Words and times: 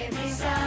Every 0.00 0.28
summer 0.30 0.57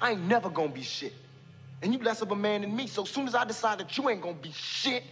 I 0.00 0.12
ain't 0.12 0.22
never 0.22 0.50
gonna 0.50 0.68
be 0.68 0.82
shit. 0.82 1.14
And 1.82 1.92
you 1.92 2.00
less 2.00 2.22
of 2.22 2.30
a 2.30 2.36
man 2.36 2.62
than 2.62 2.74
me, 2.74 2.86
so 2.86 3.04
soon 3.04 3.26
as 3.28 3.34
I 3.34 3.44
decide 3.44 3.78
that 3.78 3.96
you 3.96 4.08
ain't 4.08 4.22
gonna 4.22 4.34
be 4.34 4.52
shit, 4.52 5.04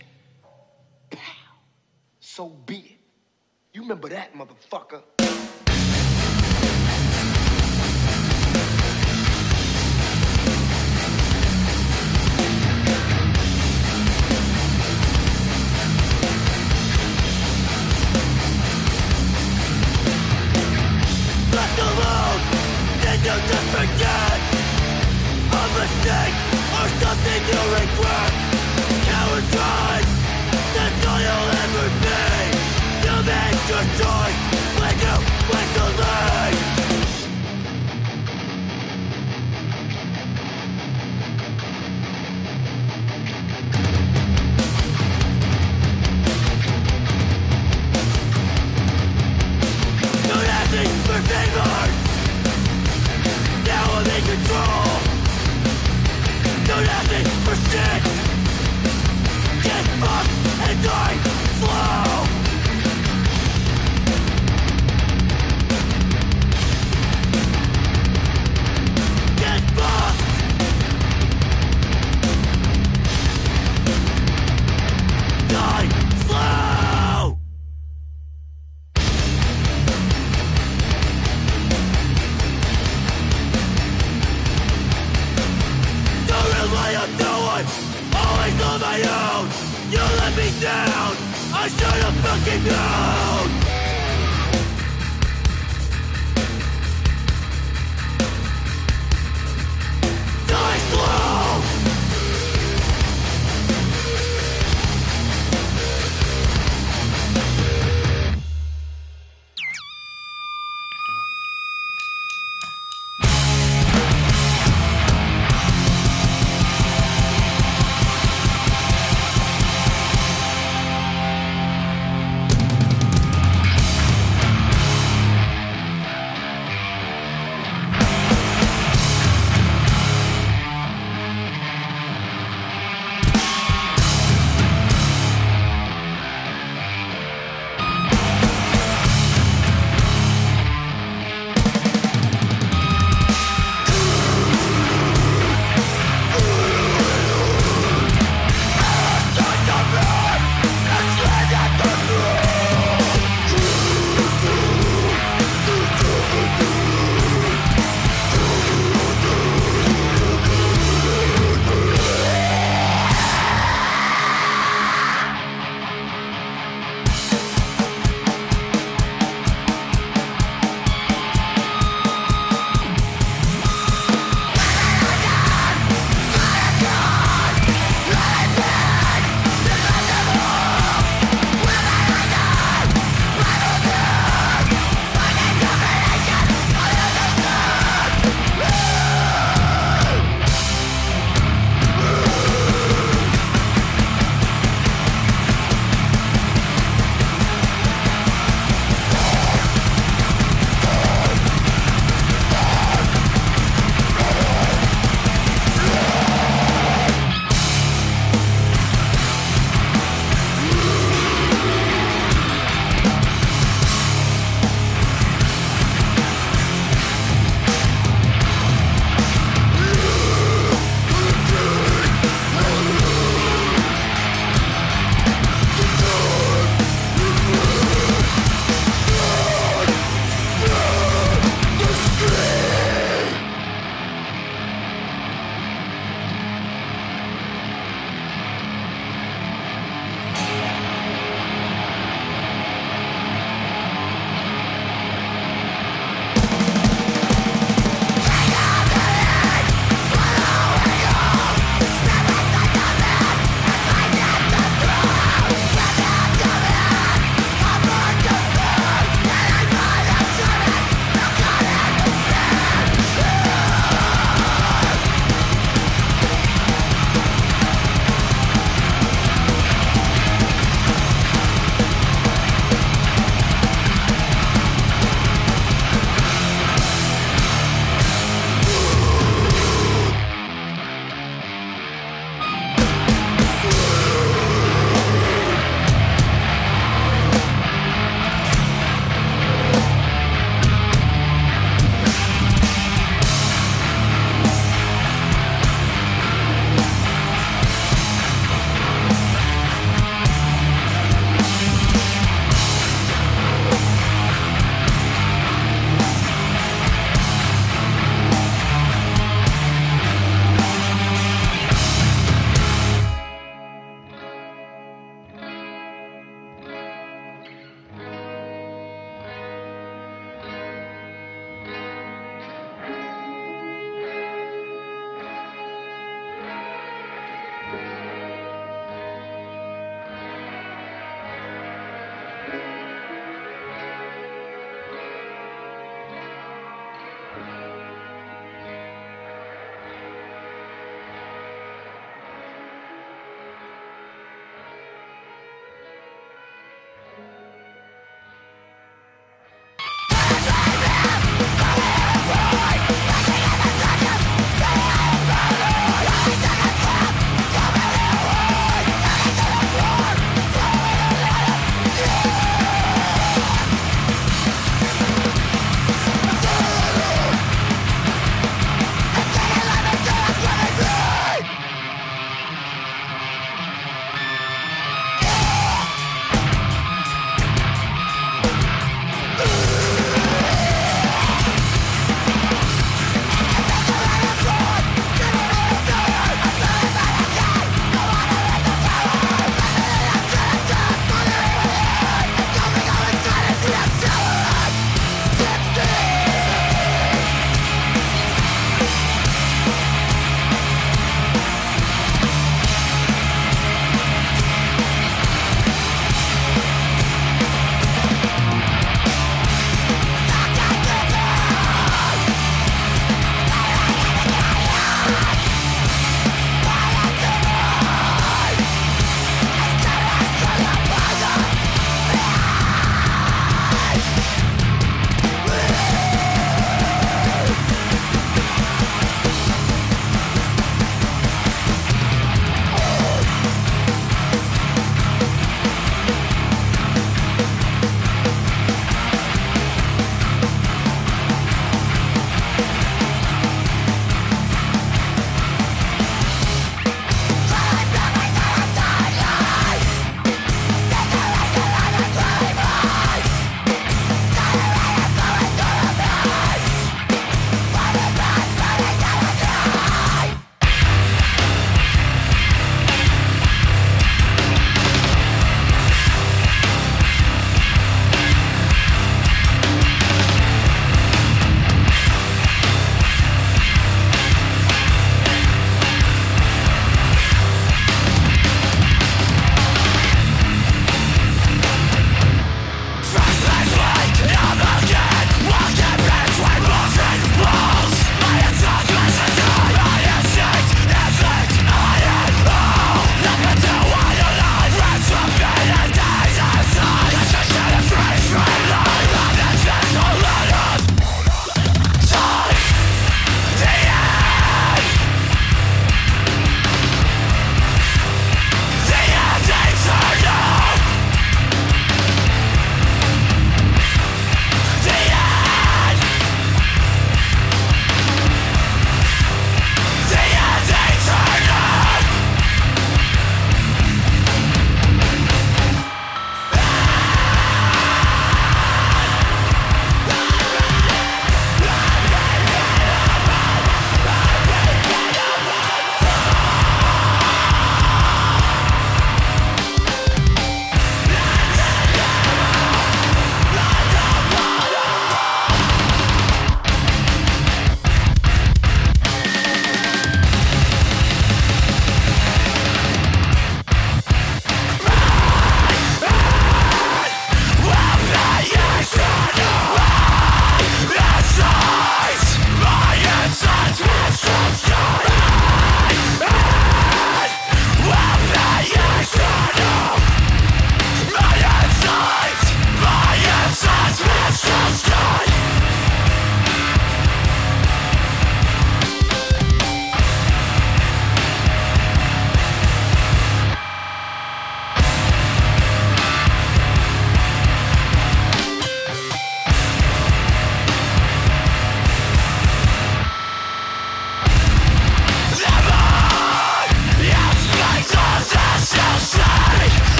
pow, 1.10 1.20
so 2.20 2.48
be 2.48 2.76
it. 2.76 2.98
You 3.72 3.82
remember 3.82 4.08
that, 4.08 4.34
motherfucker. 4.34 5.02
left 21.54 21.78
alone 21.78 22.40
Did 23.00 23.20
you 23.20 23.48
just 23.48 23.68
forget 23.76 24.53
A 25.64 25.66
mistake 25.66 26.36
or 26.78 26.88
something 27.00 27.42
you 27.48 27.60
regret. 27.72 28.32
Coward 29.08 29.46
rise 29.56 30.12
That's 30.76 31.06
all 31.08 31.20
you'll 31.24 31.52
ever 31.64 31.86
be. 32.04 32.20
You 33.04 33.16
make 33.32 33.60
your 33.72 33.84
choice 34.00 34.40
When 34.78 34.94
you 35.04 35.16
wait 35.48 35.68
too 35.74 35.90
late 36.02 36.60
Don't 50.28 50.48
ask 50.58 50.70
me 50.72 50.84
for 51.06 51.20
favors 51.30 51.94
Now 53.66 53.84
I'm 53.96 54.06
in 54.06 54.22
control 54.24 55.03
Don't 56.66 56.88
ask 56.88 57.10
me 57.10 57.22
for 57.44 57.54
shit 57.68 58.02
Get 59.62 59.84
fucked 60.00 60.30
and 60.66 60.82
die 60.82 61.18
slow 61.60 62.24
Get 69.36 69.60
fucked 69.76 70.13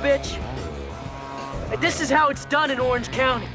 bitch. 0.00 0.40
This 1.80 2.00
is 2.00 2.10
how 2.10 2.28
it's 2.28 2.46
done 2.46 2.70
in 2.70 2.80
Orange 2.80 3.10
County. 3.12 3.46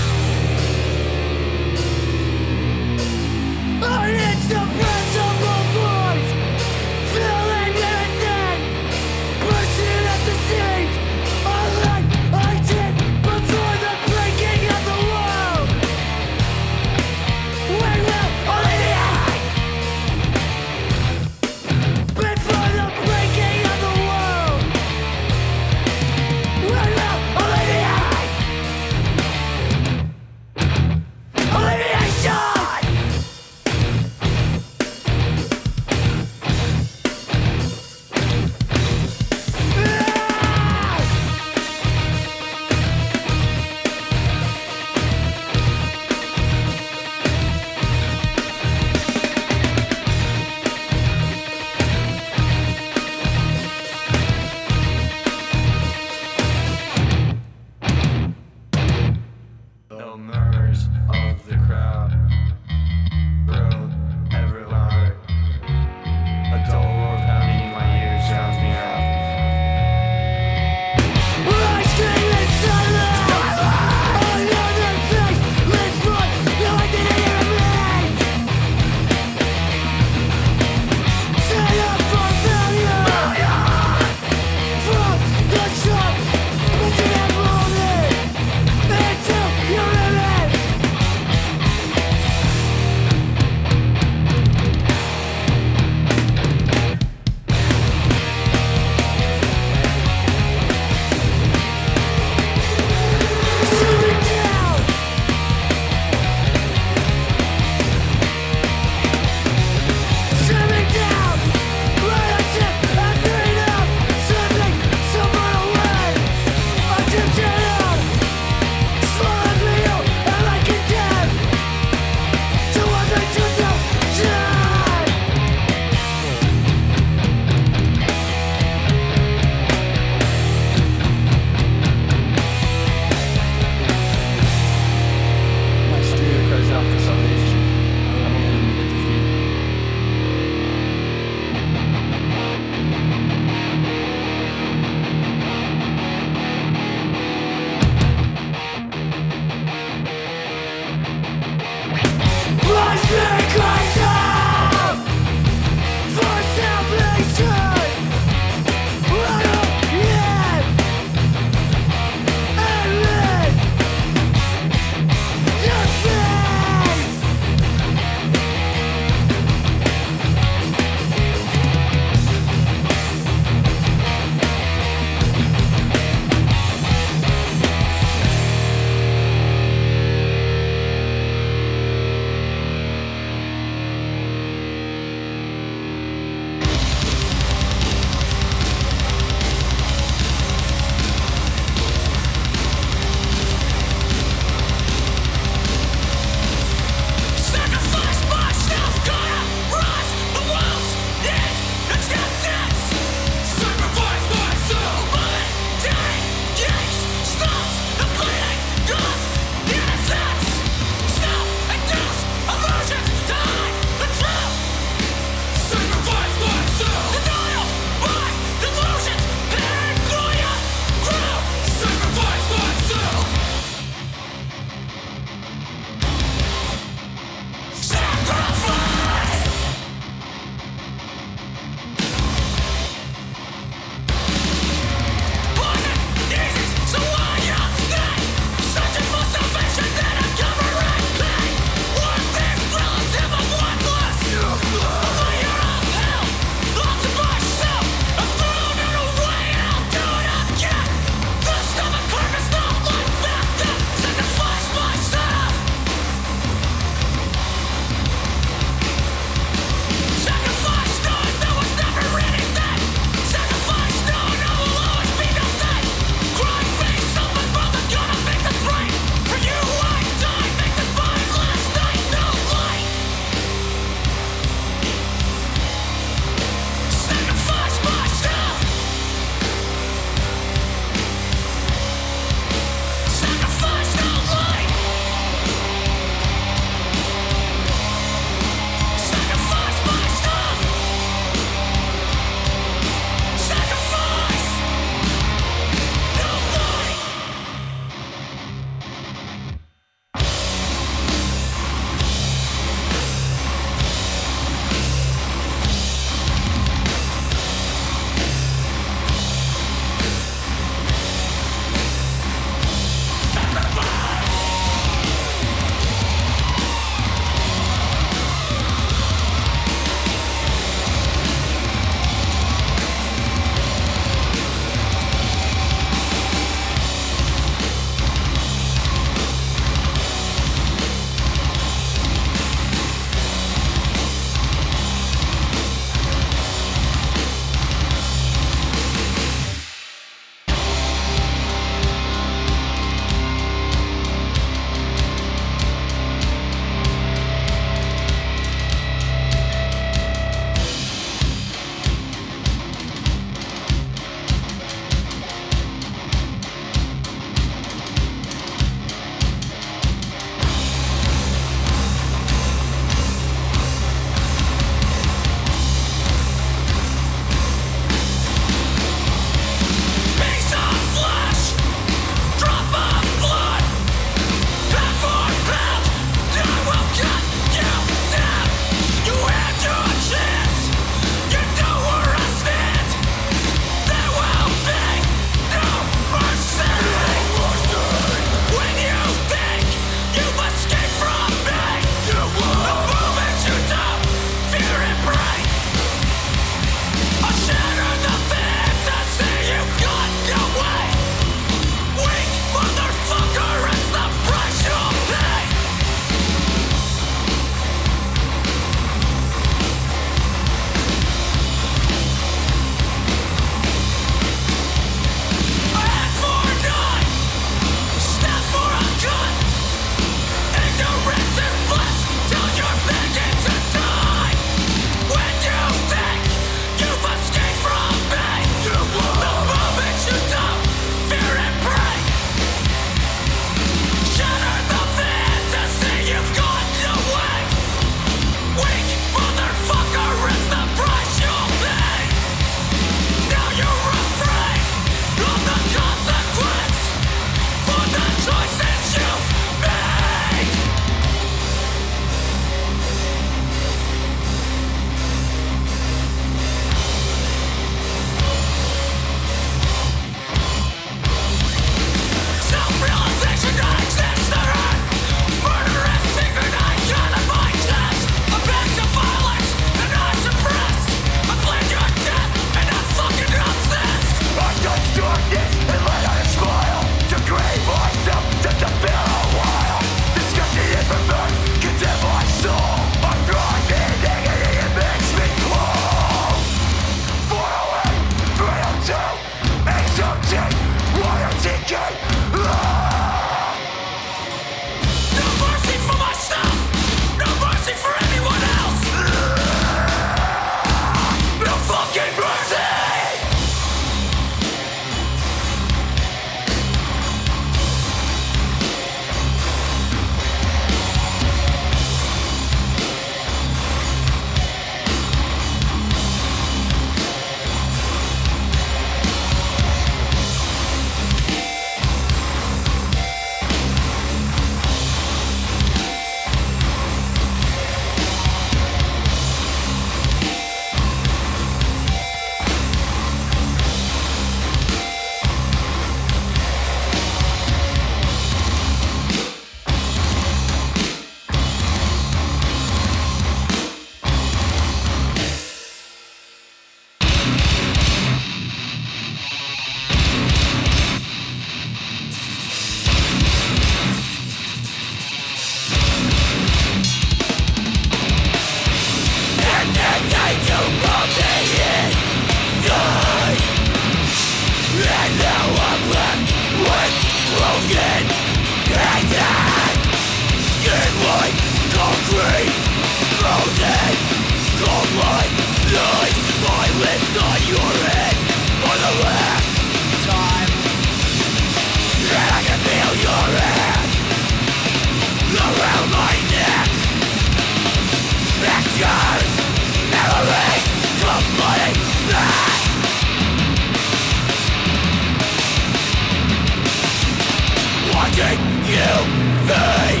They 599.46 600.00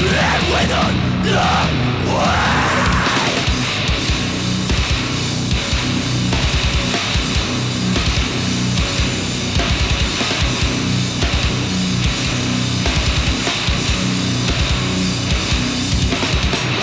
live 0.00 0.44
within 0.52 0.94
the 1.24 1.42
way 2.14 2.66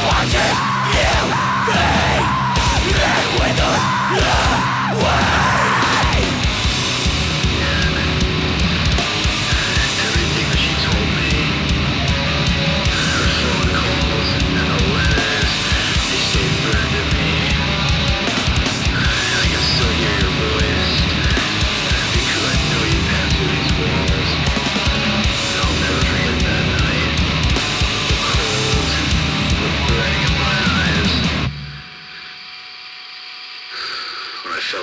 Watching 0.05 0.57
you, 0.93 1.15
they 1.69 2.19
live 2.91 3.27
within 3.39 3.79
the 4.17 4.42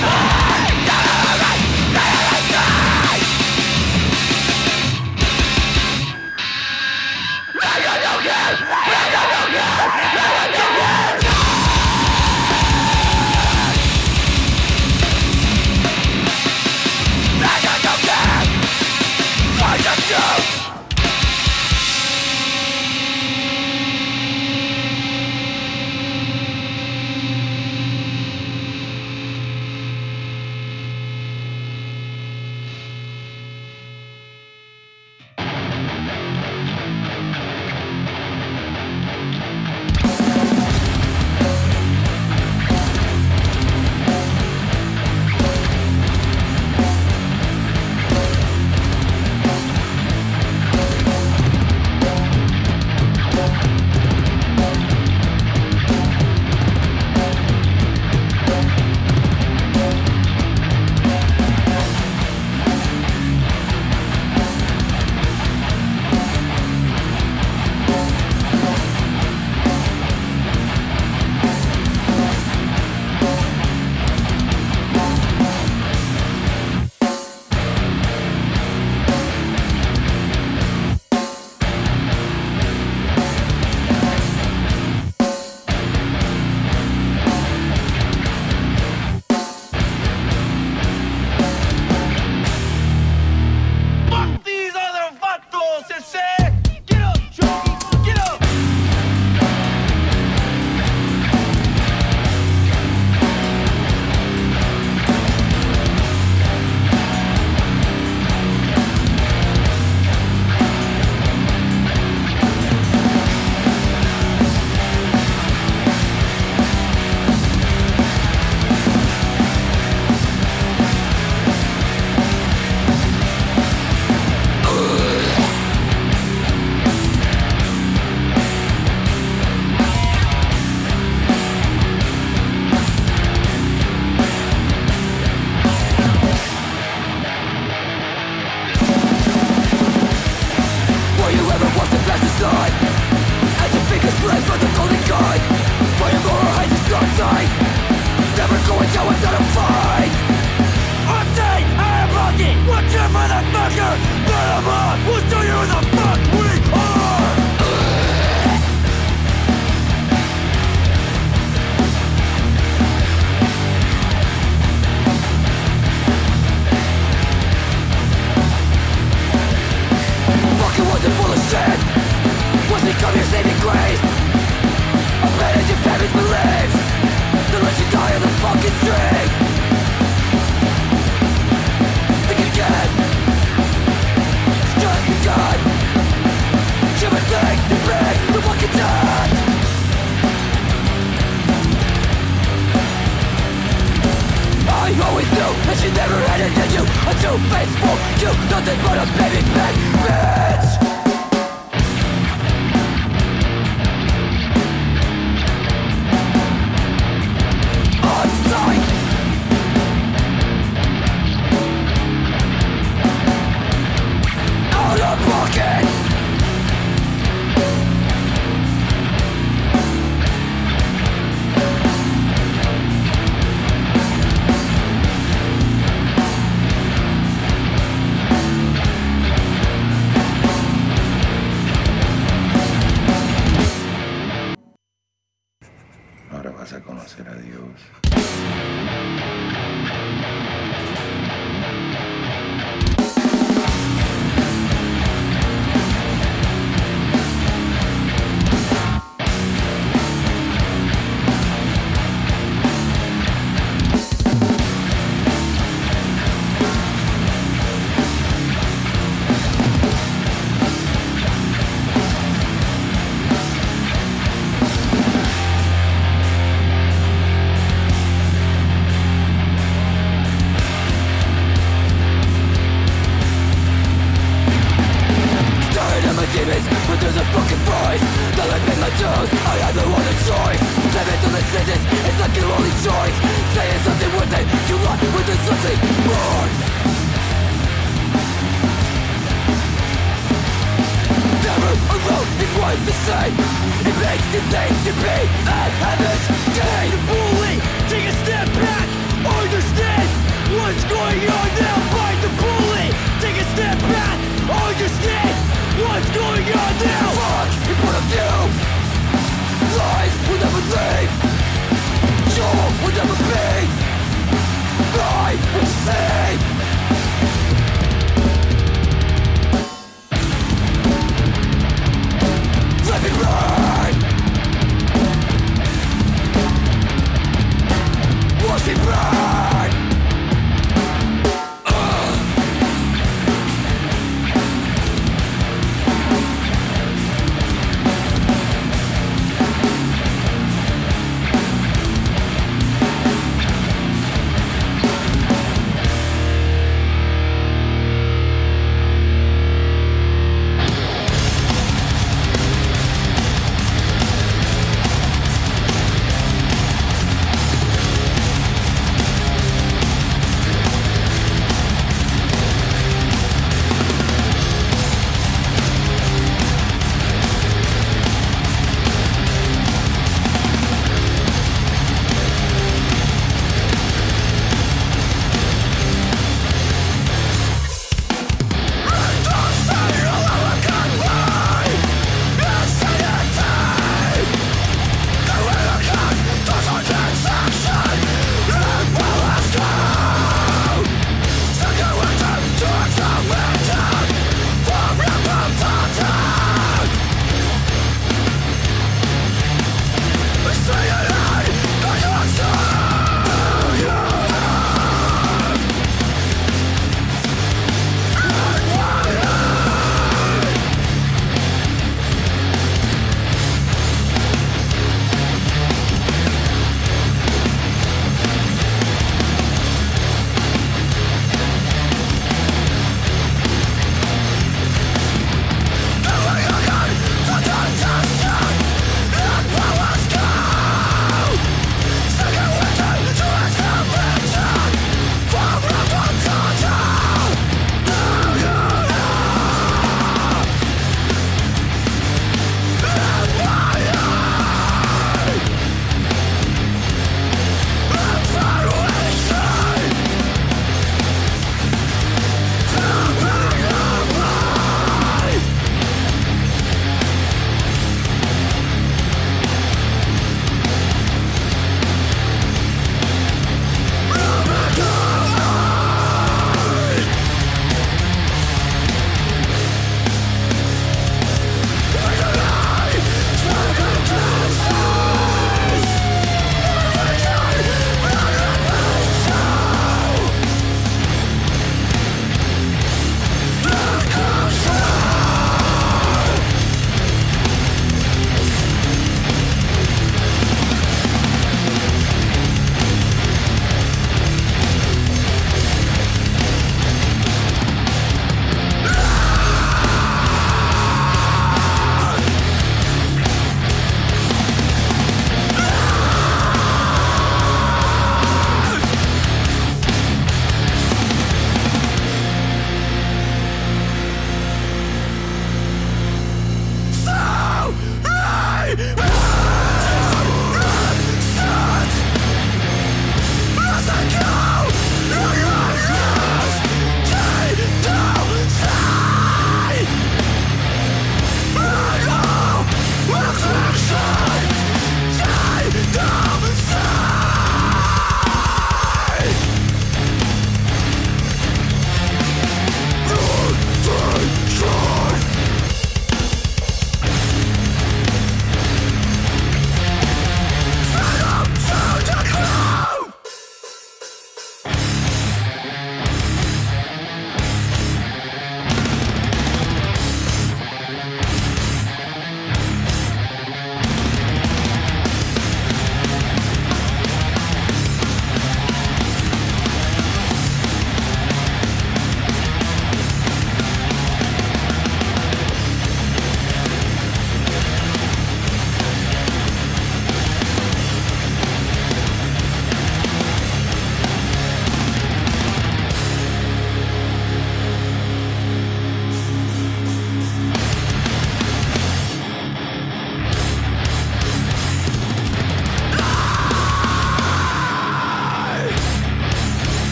Ah! 0.00 0.44